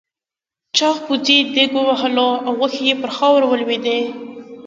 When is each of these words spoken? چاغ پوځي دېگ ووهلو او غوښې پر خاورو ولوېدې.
چاغ 0.77 0.97
پوځي 1.05 1.37
دېگ 1.55 1.71
ووهلو 1.75 2.29
او 2.45 2.51
غوښې 2.59 2.93
پر 3.01 3.09
خاورو 3.17 3.47
ولوېدې. 3.49 3.99